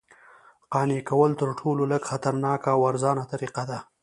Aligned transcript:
قانع 0.73 0.97
کول 1.09 1.31
تر 1.39 1.49
ټولو 1.59 1.83
لږ 1.91 2.01
خطرناکه 2.09 2.69
او 2.75 2.79
ارزانه 2.89 3.23
طریقه 3.31 3.63
ده 3.69 3.79